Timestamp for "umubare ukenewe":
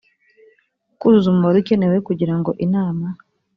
1.29-1.97